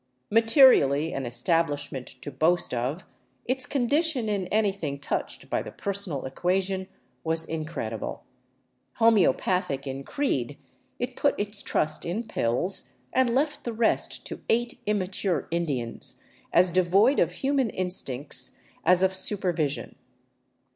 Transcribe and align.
Materially 0.31 1.13
an 1.13 1.27
establishment 1.27 2.07
to 2.07 2.31
boast 2.31 2.73
of, 2.73 3.03
its 3.45 3.67
condition 3.67 4.27
in 4.29 4.47
anything 4.47 4.97
touched 4.97 5.47
by 5.47 5.61
the 5.61 5.71
personal 5.71 6.25
equation 6.25 6.87
was 7.23 7.45
in 7.45 7.65
credible. 7.65 8.23
Homeopathic 8.95 9.85
in 9.85 10.03
creed, 10.03 10.57
it 10.97 11.15
put 11.15 11.39
its 11.39 11.61
trust 11.61 12.03
in 12.03 12.23
pills, 12.23 12.97
and 13.13 13.35
left 13.35 13.63
the 13.63 13.73
rest 13.73 14.25
to 14.25 14.41
eight 14.49 14.79
immature 14.87 15.47
Indians, 15.51 16.19
as 16.51 16.71
devoid 16.71 17.19
of 17.19 17.33
human 17.33 17.69
instincts 17.69 18.57
as 18.83 19.03
of 19.03 19.13
supervision. 19.13 19.93